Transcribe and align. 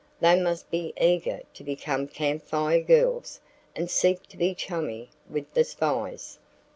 They 0.19 0.35
must 0.41 0.71
be 0.71 0.93
eager 0.99 1.41
to 1.53 1.63
become 1.63 2.07
Camp 2.07 2.41
Fire 2.41 2.81
Girls 2.81 3.39
and 3.75 3.87
seek 3.87 4.23
to 4.29 4.35
be 4.37 4.55
chummy 4.55 5.11
with 5.29 5.53
the 5.53 5.63
spies. 5.63 6.39